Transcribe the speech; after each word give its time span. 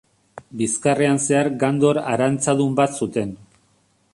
Bizkarrean 0.61 1.21
zehar 1.25 1.49
gandor 1.65 1.99
arantzadun 2.15 2.75
bat 2.81 2.99
zuten. 3.03 3.37